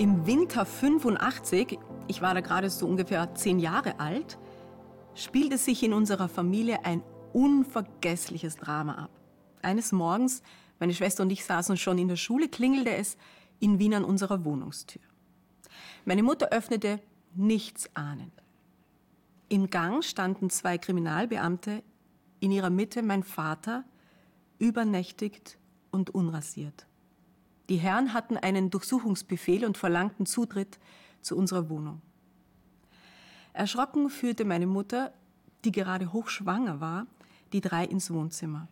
Im 0.00 0.26
Winter 0.26 0.64
85, 0.64 1.78
ich 2.08 2.22
war 2.22 2.32
da 2.32 2.40
gerade 2.40 2.70
so 2.70 2.86
ungefähr 2.86 3.34
zehn 3.34 3.58
Jahre 3.58 4.00
alt, 4.00 4.38
spielte 5.14 5.58
sich 5.58 5.82
in 5.82 5.92
unserer 5.92 6.26
Familie 6.30 6.86
ein 6.86 7.02
unvergessliches 7.34 8.56
Drama 8.56 8.94
ab. 8.94 9.10
Eines 9.60 9.92
Morgens, 9.92 10.42
meine 10.78 10.94
Schwester 10.94 11.22
und 11.22 11.28
ich 11.28 11.44
saßen 11.44 11.76
schon 11.76 11.98
in 11.98 12.08
der 12.08 12.16
Schule, 12.16 12.48
klingelte 12.48 12.94
es 12.94 13.18
in 13.58 13.78
Wien 13.78 13.92
an 13.92 14.04
unserer 14.04 14.46
Wohnungstür. 14.46 15.02
Meine 16.06 16.22
Mutter 16.22 16.48
öffnete 16.50 16.98
nichts 17.34 17.94
ahnend. 17.94 18.32
Im 19.50 19.68
Gang 19.68 20.02
standen 20.02 20.48
zwei 20.48 20.78
Kriminalbeamte, 20.78 21.82
in 22.40 22.52
ihrer 22.52 22.70
Mitte 22.70 23.02
mein 23.02 23.22
Vater, 23.22 23.84
übernächtigt 24.58 25.58
und 25.90 26.08
unrasiert. 26.08 26.86
Die 27.70 27.76
Herren 27.76 28.12
hatten 28.12 28.36
einen 28.36 28.70
Durchsuchungsbefehl 28.70 29.64
und 29.64 29.78
verlangten 29.78 30.26
Zutritt 30.26 30.80
zu 31.22 31.36
unserer 31.36 31.70
Wohnung. 31.70 32.02
Erschrocken 33.52 34.10
führte 34.10 34.44
meine 34.44 34.66
Mutter, 34.66 35.12
die 35.64 35.70
gerade 35.70 36.12
hochschwanger 36.12 36.80
war, 36.80 37.06
die 37.52 37.60
drei 37.60 37.84
ins 37.84 38.10
Wohnzimmer. 38.10 38.66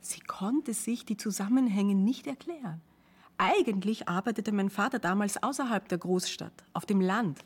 Sie 0.00 0.20
konnte 0.20 0.74
sich 0.74 1.06
die 1.06 1.16
Zusammenhänge 1.16 1.96
nicht 1.96 2.28
erklären. 2.28 2.80
Eigentlich 3.36 4.08
arbeitete 4.08 4.52
mein 4.52 4.70
Vater 4.70 5.00
damals 5.00 5.42
außerhalb 5.42 5.88
der 5.88 5.98
Großstadt, 5.98 6.64
auf 6.74 6.86
dem 6.86 7.00
Land. 7.00 7.40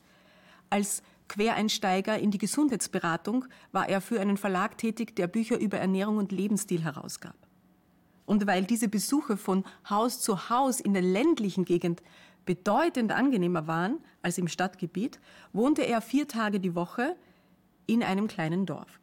Als 0.68 1.02
Quereinsteiger 1.28 2.18
in 2.18 2.30
die 2.30 2.36
Gesundheitsberatung 2.36 3.46
war 3.72 3.88
er 3.88 4.02
für 4.02 4.20
einen 4.20 4.36
Verlag 4.36 4.76
tätig, 4.76 5.16
der 5.16 5.28
Bücher 5.28 5.58
über 5.58 5.78
Ernährung 5.78 6.18
und 6.18 6.30
Lebensstil 6.30 6.82
herausgab. 6.82 7.41
Und 8.26 8.46
weil 8.46 8.64
diese 8.64 8.88
Besuche 8.88 9.36
von 9.36 9.64
Haus 9.88 10.20
zu 10.20 10.48
Haus 10.48 10.80
in 10.80 10.92
der 10.92 11.02
ländlichen 11.02 11.64
Gegend 11.64 12.02
bedeutend 12.44 13.12
angenehmer 13.12 13.66
waren 13.66 13.98
als 14.22 14.38
im 14.38 14.48
Stadtgebiet, 14.48 15.20
wohnte 15.52 15.82
er 15.82 16.00
vier 16.00 16.28
Tage 16.28 16.60
die 16.60 16.74
Woche 16.74 17.16
in 17.86 18.02
einem 18.02 18.28
kleinen 18.28 18.66
Dorf. 18.66 19.00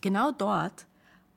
Genau 0.00 0.32
dort 0.32 0.86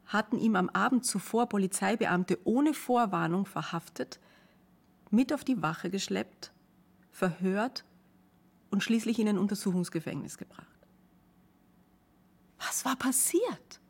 hatten 0.05 0.37
ihm 0.37 0.55
am 0.55 0.69
Abend 0.69 1.05
zuvor 1.05 1.47
Polizeibeamte 1.47 2.39
ohne 2.43 2.73
Vorwarnung 2.73 3.45
verhaftet, 3.45 4.19
mit 5.09 5.33
auf 5.33 5.43
die 5.43 5.61
Wache 5.61 5.89
geschleppt, 5.89 6.51
verhört 7.11 7.83
und 8.69 8.83
schließlich 8.83 9.19
in 9.19 9.27
ein 9.27 9.37
Untersuchungsgefängnis 9.37 10.37
gebracht. 10.37 10.67
Was 12.59 12.85
war 12.85 12.95
passiert? 12.95 13.80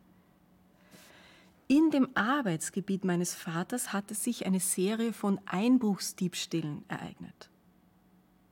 In 1.72 1.90
dem 1.90 2.10
Arbeitsgebiet 2.16 3.06
meines 3.06 3.34
Vaters 3.34 3.94
hatte 3.94 4.14
sich 4.14 4.46
eine 4.46 4.60
Serie 4.60 5.14
von 5.14 5.40
Einbruchsdiebstählen 5.46 6.84
ereignet. 6.90 7.50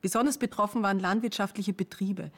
Besonders 0.00 0.38
betroffen 0.38 0.82
waren 0.82 0.98
landwirtschaftliche 0.98 1.74
Betriebe. 1.74 2.32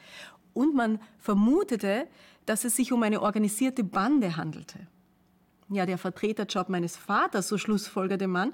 Und 0.53 0.75
man 0.75 0.99
vermutete, 1.19 2.05
dass 2.45 2.65
es 2.65 2.75
sich 2.75 2.91
um 2.91 3.01
eine 3.01 3.21
organisierte 3.21 3.85
Bande 3.85 4.35
handelte. 4.35 4.77
Ja, 5.69 5.85
der 5.85 5.97
Vertreterjob 5.97 6.67
meines 6.67 6.97
Vaters, 6.97 7.47
so 7.47 7.57
schlussfolgerte 7.57 8.27
man, 8.27 8.51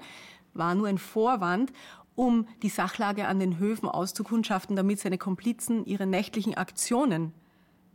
war 0.54 0.76
nur 0.76 0.86
ein 0.86 0.98
Vorwand, 0.98 1.72
um 2.14 2.46
die 2.62 2.68
Sachlage 2.68 3.26
an 3.26 3.40
den 3.40 3.58
Höfen 3.58 3.88
auszukundschaften, 3.88 4.76
damit 4.76 5.00
seine 5.00 5.18
Komplizen 5.18 5.84
ihre 5.84 6.06
nächtlichen 6.06 6.54
Aktionen 6.54 7.32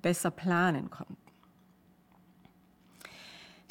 besser 0.01 0.29
planen 0.29 0.89
konnten. 0.89 1.24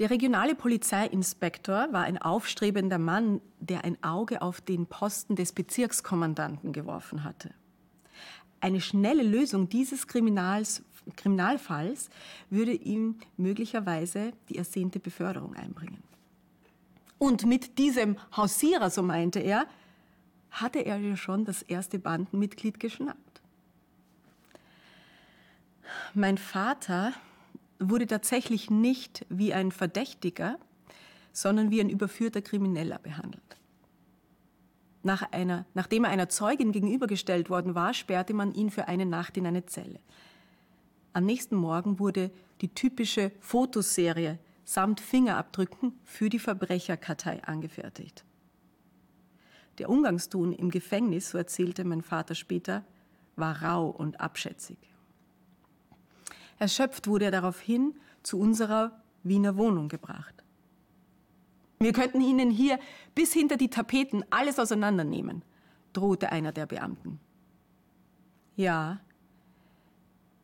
Der 0.00 0.10
regionale 0.10 0.56
Polizeiinspektor 0.56 1.93
war 1.93 2.03
ein 2.03 2.19
aufstrebender 2.19 2.99
Mann, 2.99 3.41
der 3.60 3.84
ein 3.84 3.97
Auge 4.03 4.43
auf 4.43 4.60
den 4.60 4.87
Posten 4.87 5.37
des 5.37 5.53
Bezirkskommandanten 5.53 6.72
geworfen 6.72 7.22
hatte. 7.22 7.55
Eine 8.60 8.81
schnelle 8.81 9.22
Lösung 9.22 9.69
dieses 9.69 10.09
Kriminalfalls 10.09 12.10
würde 12.50 12.72
ihm 12.72 13.21
möglicherweise 13.37 14.32
die 14.49 14.59
ersehnte 14.59 14.99
Beförderung 14.99 15.55
einbringen. 15.55 16.03
Und 17.19 17.47
mit 17.47 17.78
diesem 17.78 18.16
Hausierer, 18.37 18.91
so 18.91 19.03
meinte 19.03 19.38
er, 19.38 19.66
hatte 20.50 20.81
er 20.81 20.97
ja 20.97 21.16
schon 21.16 21.44
das 21.44 21.62
erste 21.62 22.00
Bandenmitglied 22.00 22.81
geschnappt. 22.81 23.43
Mein 26.15 26.38
Vater 26.38 27.12
wurde 27.79 28.07
tatsächlich 28.07 28.71
nicht 28.71 29.27
wie 29.29 29.53
ein 29.53 29.73
Verdächtiger, 29.73 30.59
sondern 31.33 31.71
wie 31.71 31.81
ein 31.81 31.91
überführter 31.91 32.43
Krimineller 32.43 32.99
behandelt. 32.99 33.43
Nach 35.03 35.31
einer, 35.33 35.67
nachdem 35.75 36.05
er 36.05 36.11
einer 36.11 36.29
Zeugin 36.29 36.73
gegenübergestellt 36.73 37.51
worden 37.51 37.75
war, 37.75 37.93
sperrte 37.93 38.33
man 38.33 38.55
ihn 38.55 38.71
für 38.71 38.89
eine 38.89 39.05
Nacht 39.05 39.37
in 39.37 39.47
eine 39.47 39.67
Zelle. 39.67 40.01
Am 41.12 41.27
nächsten 41.27 41.57
Morgen 41.57 41.99
wurde 41.99 42.31
die 42.61 42.69
typische 42.69 43.31
Fotoserie 43.41 44.39
samt 44.65 45.01
Fingerabdrücken 45.01 45.93
für 46.05 46.31
die 46.31 46.39
Verbrecherkartei 46.39 47.45
angefertigt. 47.45 48.25
Der 49.79 49.91
Umgangston 49.91 50.53
im 50.53 50.71
Gefängnis, 50.71 51.31
so 51.31 51.39
erzählte 51.39 51.85
mein 51.85 52.03
Vater 52.03 52.35
später, 52.35 52.85
war 53.37 53.62
rau 53.62 53.91
und 53.91 54.21
abschätzig. 54.21 54.79
Erschöpft 56.59 57.06
wurde 57.06 57.26
er 57.26 57.31
daraufhin 57.31 57.94
zu 58.22 58.38
unserer 58.38 59.03
Wiener 59.22 59.56
Wohnung 59.56 59.88
gebracht. 59.88 60.34
Wir 61.78 61.92
könnten 61.92 62.20
Ihnen 62.20 62.50
hier 62.50 62.78
bis 63.15 63.32
hinter 63.32 63.56
die 63.56 63.69
Tapeten 63.69 64.25
alles 64.31 64.59
auseinandernehmen, 64.59 65.43
drohte 65.93 66.31
einer 66.32 66.53
der 66.53 66.66
Beamten. 66.66 67.20
Ja, 68.56 69.00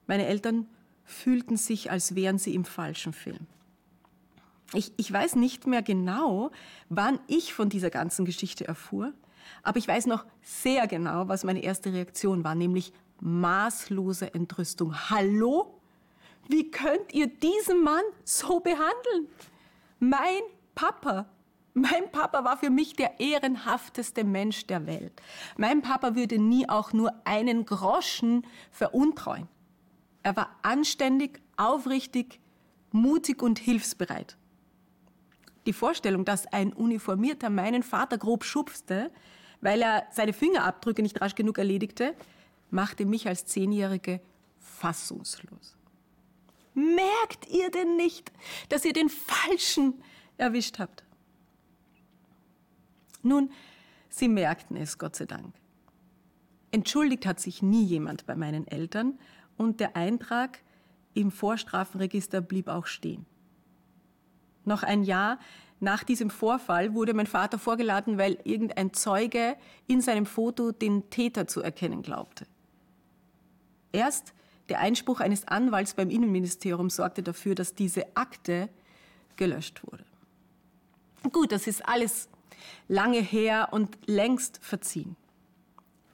meine 0.06 0.26
Eltern 0.26 0.66
fühlten 1.04 1.56
sich, 1.56 1.90
als 1.90 2.14
wären 2.14 2.38
sie 2.38 2.54
im 2.54 2.64
falschen 2.64 3.12
Film. 3.12 3.46
Ich, 4.72 4.92
ich 4.96 5.12
weiß 5.12 5.36
nicht 5.36 5.66
mehr 5.66 5.82
genau, 5.82 6.50
wann 6.88 7.18
ich 7.26 7.54
von 7.54 7.68
dieser 7.68 7.90
ganzen 7.90 8.24
Geschichte 8.24 8.66
erfuhr, 8.66 9.12
aber 9.62 9.78
ich 9.78 9.88
weiß 9.88 10.06
noch 10.06 10.24
sehr 10.42 10.86
genau, 10.86 11.28
was 11.28 11.44
meine 11.44 11.62
erste 11.62 11.92
Reaktion 11.92 12.44
war, 12.44 12.54
nämlich 12.54 12.92
maßlose 13.20 14.34
Entrüstung. 14.34 15.10
Hallo? 15.10 15.79
Wie 16.48 16.70
könnt 16.70 17.12
ihr 17.12 17.26
diesen 17.26 17.82
Mann 17.82 18.02
so 18.24 18.60
behandeln? 18.60 19.28
Mein 19.98 20.40
Papa, 20.74 21.26
mein 21.74 22.10
Papa 22.10 22.44
war 22.44 22.56
für 22.56 22.70
mich 22.70 22.94
der 22.94 23.20
ehrenhafteste 23.20 24.24
Mensch 24.24 24.66
der 24.66 24.86
Welt. 24.86 25.12
Mein 25.56 25.82
Papa 25.82 26.14
würde 26.14 26.38
nie 26.38 26.68
auch 26.68 26.92
nur 26.92 27.12
einen 27.24 27.64
Groschen 27.64 28.46
veruntreuen. 28.70 29.46
Er 30.22 30.36
war 30.36 30.56
anständig, 30.62 31.40
aufrichtig, 31.56 32.40
mutig 32.90 33.42
und 33.42 33.58
hilfsbereit. 33.58 34.36
Die 35.66 35.72
Vorstellung, 35.72 36.24
dass 36.24 36.46
ein 36.46 36.72
Uniformierter 36.72 37.50
meinen 37.50 37.82
Vater 37.82 38.18
grob 38.18 38.44
schubste, 38.44 39.10
weil 39.60 39.82
er 39.82 40.06
seine 40.10 40.32
Fingerabdrücke 40.32 41.02
nicht 41.02 41.20
rasch 41.20 41.34
genug 41.34 41.58
erledigte, 41.58 42.14
machte 42.70 43.04
mich 43.04 43.28
als 43.28 43.46
Zehnjährige 43.46 44.20
fassungslos. 44.58 45.76
Merkt 46.74 47.48
ihr 47.48 47.70
denn 47.70 47.96
nicht, 47.96 48.30
dass 48.68 48.84
ihr 48.84 48.92
den 48.92 49.08
Falschen 49.08 50.02
erwischt 50.36 50.78
habt? 50.78 51.04
Nun, 53.22 53.50
sie 54.08 54.28
merkten 54.28 54.76
es, 54.76 54.98
Gott 54.98 55.16
sei 55.16 55.26
Dank. 55.26 55.54
Entschuldigt 56.70 57.26
hat 57.26 57.40
sich 57.40 57.62
nie 57.62 57.84
jemand 57.84 58.26
bei 58.26 58.36
meinen 58.36 58.66
Eltern 58.66 59.18
und 59.56 59.80
der 59.80 59.96
Eintrag 59.96 60.62
im 61.14 61.30
Vorstrafenregister 61.30 62.40
blieb 62.40 62.68
auch 62.68 62.86
stehen. 62.86 63.26
Noch 64.64 64.82
ein 64.82 65.02
Jahr 65.02 65.38
nach 65.80 66.04
diesem 66.04 66.30
Vorfall 66.30 66.94
wurde 66.94 67.14
mein 67.14 67.26
Vater 67.26 67.58
vorgeladen, 67.58 68.18
weil 68.18 68.38
irgendein 68.44 68.92
Zeuge 68.92 69.56
in 69.86 70.00
seinem 70.00 70.26
Foto 70.26 70.72
den 70.72 71.08
Täter 71.10 71.46
zu 71.46 71.62
erkennen 71.62 72.02
glaubte. 72.02 72.46
Erst 73.90 74.34
der 74.70 74.78
Einspruch 74.78 75.20
eines 75.20 75.46
Anwalts 75.46 75.94
beim 75.94 76.10
Innenministerium 76.10 76.88
sorgte 76.90 77.22
dafür, 77.22 77.54
dass 77.54 77.74
diese 77.74 78.16
Akte 78.16 78.68
gelöscht 79.36 79.82
wurde. 79.84 80.04
Gut, 81.32 81.52
das 81.52 81.66
ist 81.66 81.86
alles 81.86 82.28
lange 82.88 83.20
her 83.20 83.68
und 83.72 83.98
längst 84.06 84.58
verziehen. 84.62 85.16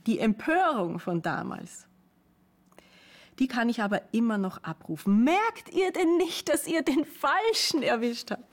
Die 0.07 0.19
Empörung 0.19 0.99
von 0.99 1.23
damals, 1.23 1.87
die 3.39 3.49
kann 3.49 3.69
ich 3.69 3.83
aber 3.83 4.03
immer 4.13 4.39
noch 4.39 4.63
abrufen. 4.63 5.23
Merkt 5.23 5.75
ihr 5.75 5.93
denn 5.93 6.17
nicht, 6.17 6.49
dass 6.49 6.67
ihr 6.67 6.83
den 6.83 7.05
Falschen 7.05 7.83
erwischt 7.83 8.31
habt? 8.31 8.45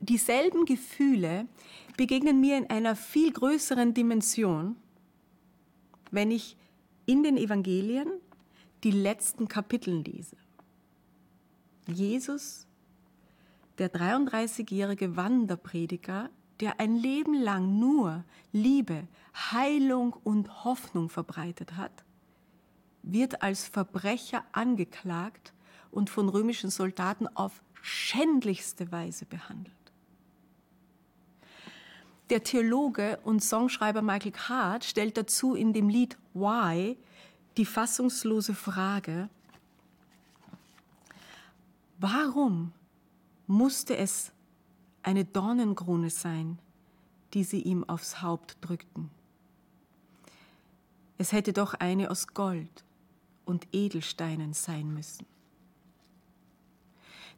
Dieselben 0.00 0.64
Gefühle 0.64 1.46
begegnen 1.96 2.40
mir 2.40 2.56
in 2.56 2.70
einer 2.70 2.94
viel 2.96 3.32
größeren 3.32 3.92
Dimension, 3.92 4.76
wenn 6.10 6.30
ich 6.30 6.56
in 7.06 7.22
den 7.22 7.36
Evangelien 7.36 8.08
die 8.84 8.90
letzten 8.90 9.48
Kapitel 9.48 10.02
lese. 10.02 10.36
Jesus, 11.86 12.66
der 13.78 13.92
33-jährige 13.92 15.16
Wanderprediger, 15.16 16.30
der 16.60 16.80
ein 16.80 16.96
Leben 16.96 17.34
lang 17.34 17.78
nur 17.78 18.24
Liebe, 18.52 19.06
Heilung 19.34 20.12
und 20.12 20.64
Hoffnung 20.64 21.08
verbreitet 21.08 21.76
hat, 21.76 22.04
wird 23.02 23.42
als 23.42 23.66
Verbrecher 23.66 24.44
angeklagt 24.52 25.54
und 25.90 26.10
von 26.10 26.28
römischen 26.28 26.70
Soldaten 26.70 27.26
auf 27.28 27.62
schändlichste 27.80 28.92
Weise 28.92 29.24
behandelt. 29.24 29.77
Der 32.30 32.44
Theologe 32.44 33.18
und 33.24 33.42
Songschreiber 33.42 34.02
Michael 34.02 34.32
Card 34.32 34.84
stellt 34.84 35.16
dazu 35.16 35.54
in 35.54 35.72
dem 35.72 35.88
Lied 35.88 36.18
Why 36.34 36.98
die 37.56 37.64
fassungslose 37.64 38.54
Frage, 38.54 39.30
warum 41.98 42.72
musste 43.46 43.96
es 43.96 44.30
eine 45.02 45.24
Dornenkrone 45.24 46.10
sein, 46.10 46.58
die 47.32 47.44
sie 47.44 47.62
ihm 47.62 47.88
aufs 47.88 48.20
Haupt 48.20 48.58
drückten? 48.60 49.10
Es 51.16 51.32
hätte 51.32 51.54
doch 51.54 51.72
eine 51.74 52.10
aus 52.10 52.28
Gold 52.28 52.84
und 53.46 53.66
Edelsteinen 53.72 54.52
sein 54.52 54.92
müssen. 54.92 55.24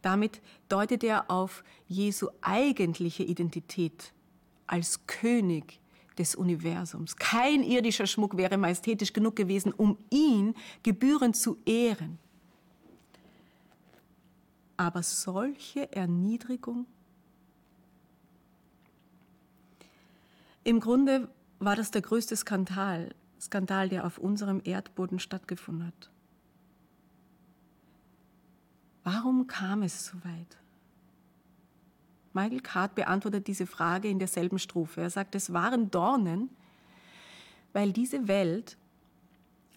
Damit 0.02 0.42
deutet 0.68 1.04
er 1.04 1.30
auf 1.30 1.62
Jesu 1.86 2.28
eigentliche 2.40 3.22
Identität 3.22 4.12
als 4.70 5.06
König 5.06 5.80
des 6.16 6.34
Universums. 6.34 7.16
Kein 7.16 7.62
irdischer 7.62 8.06
Schmuck 8.06 8.36
wäre 8.36 8.56
majestätisch 8.56 9.12
genug 9.12 9.34
gewesen, 9.34 9.72
um 9.72 9.98
ihn 10.10 10.54
gebührend 10.82 11.36
zu 11.36 11.58
ehren. 11.66 12.18
Aber 14.76 15.02
solche 15.02 15.92
Erniedrigung? 15.92 16.86
Im 20.62 20.78
Grunde 20.78 21.28
war 21.58 21.74
das 21.74 21.90
der 21.90 22.02
größte 22.02 22.36
Skandal, 22.36 23.14
Skandal, 23.40 23.88
der 23.88 24.06
auf 24.06 24.18
unserem 24.18 24.60
Erdboden 24.62 25.18
stattgefunden 25.18 25.86
hat. 25.86 26.10
Warum 29.02 29.46
kam 29.46 29.82
es 29.82 30.06
so 30.06 30.16
weit? 30.22 30.58
Michael 32.32 32.60
Card 32.60 32.94
beantwortet 32.94 33.46
diese 33.46 33.66
Frage 33.66 34.08
in 34.08 34.18
derselben 34.18 34.58
Strophe. 34.58 35.00
Er 35.00 35.10
sagt, 35.10 35.34
es 35.34 35.52
waren 35.52 35.90
Dornen, 35.90 36.50
weil 37.72 37.92
diese 37.92 38.28
Welt 38.28 38.76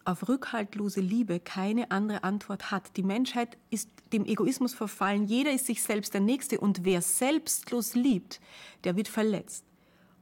auf 0.05 0.27
rückhaltlose 0.27 1.01
Liebe 1.01 1.39
keine 1.39 1.91
andere 1.91 2.23
Antwort 2.23 2.71
hat. 2.71 2.97
Die 2.97 3.03
Menschheit 3.03 3.57
ist 3.69 3.89
dem 4.11 4.25
Egoismus 4.25 4.73
verfallen, 4.73 5.25
jeder 5.25 5.51
ist 5.51 5.65
sich 5.65 5.81
selbst 5.81 6.13
der 6.13 6.21
Nächste 6.21 6.59
und 6.59 6.83
wer 6.83 7.01
selbstlos 7.01 7.95
liebt, 7.95 8.41
der 8.83 8.95
wird 8.95 9.07
verletzt. 9.07 9.65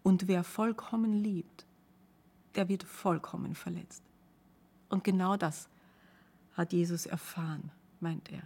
Und 0.04 0.28
wer 0.28 0.44
vollkommen 0.44 1.14
liebt, 1.14 1.66
der 2.56 2.70
wird 2.70 2.84
vollkommen 2.84 3.56
verletzt. 3.56 4.04
Und 4.90 5.04
genau 5.04 5.38
das 5.38 5.68
hat 6.54 6.74
Jesus 6.74 7.06
erfahren, 7.06 7.72
meint 8.00 8.32
er. 8.32 8.44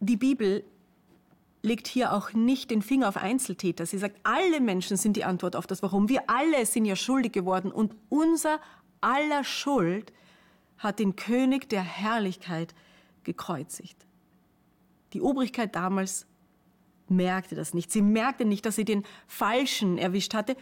Die 0.00 0.16
Bibel 0.16 0.64
legt 1.62 1.86
hier 1.86 2.12
auch 2.12 2.32
nicht 2.32 2.70
den 2.70 2.82
Finger 2.82 3.08
auf 3.08 3.16
Einzeltäter. 3.16 3.86
Sie 3.86 3.98
sagt, 3.98 4.18
alle 4.24 4.60
Menschen 4.60 4.96
sind 4.96 5.16
die 5.16 5.24
Antwort 5.24 5.56
auf 5.56 5.66
das 5.66 5.82
Warum. 5.82 6.08
Wir 6.08 6.28
alle 6.28 6.66
sind 6.66 6.84
ja 6.84 6.96
schuldig 6.96 7.32
geworden 7.32 7.70
und 7.70 7.94
unser 8.08 8.60
aller 9.00 9.44
Schuld 9.44 10.12
hat 10.78 10.98
den 10.98 11.14
König 11.14 11.68
der 11.68 11.82
Herrlichkeit 11.82 12.74
gekreuzigt. 13.22 13.96
Die 15.12 15.20
Obrigkeit 15.20 15.74
damals 15.76 16.26
merkte 17.08 17.54
das 17.54 17.74
nicht. 17.74 17.92
Sie 17.92 18.02
merkte 18.02 18.44
nicht, 18.44 18.66
dass 18.66 18.76
sie 18.76 18.84
den 18.84 19.04
Falschen 19.28 19.98
erwischt 19.98 20.34
hatte 20.34 20.56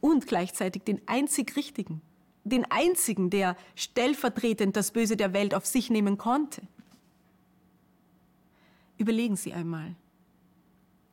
und 0.00 0.26
gleichzeitig 0.26 0.84
den 0.84 1.00
einzig 1.06 1.56
Richtigen, 1.56 2.00
den 2.44 2.64
einzigen, 2.70 3.28
der 3.30 3.56
stellvertretend 3.74 4.76
das 4.76 4.92
Böse 4.92 5.16
der 5.16 5.32
Welt 5.32 5.54
auf 5.54 5.66
sich 5.66 5.90
nehmen 5.90 6.16
konnte. 6.16 6.62
Überlegen 8.98 9.36
Sie 9.36 9.52
einmal. 9.52 9.94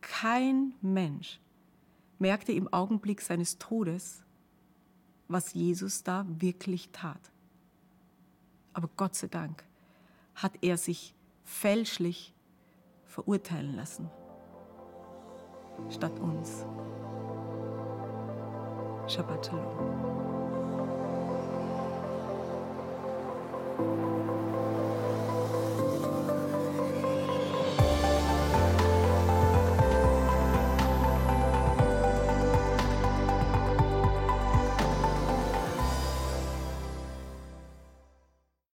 Kein 0.01 0.73
Mensch 0.81 1.39
merkte 2.19 2.51
im 2.51 2.71
Augenblick 2.71 3.21
seines 3.21 3.57
Todes, 3.57 4.23
was 5.27 5.53
Jesus 5.53 6.03
da 6.03 6.25
wirklich 6.27 6.89
tat. 6.91 7.31
Aber 8.73 8.89
Gott 8.97 9.15
sei 9.15 9.27
Dank 9.27 9.63
hat 10.35 10.53
er 10.61 10.77
sich 10.77 11.15
fälschlich 11.43 12.33
verurteilen 13.05 13.75
lassen, 13.75 14.09
statt 15.89 16.19
uns. 16.19 16.65
Shabbat 19.07 19.45
Shalom. 19.45 20.24